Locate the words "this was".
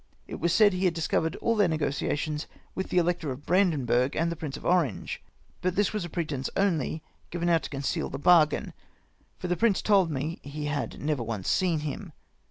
5.75-6.03